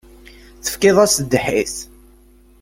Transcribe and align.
Tefkiḍ-as 0.63 1.15
ddḥis. 1.23 1.75